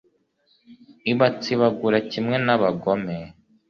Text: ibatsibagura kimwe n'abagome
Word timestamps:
ibatsibagura 1.11 1.97
kimwe 2.11 2.35
n'abagome 2.45 3.17